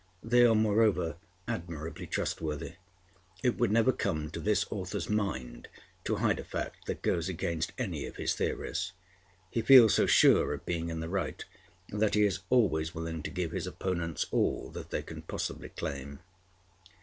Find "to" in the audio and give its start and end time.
4.31-4.39, 6.05-6.15, 13.21-13.29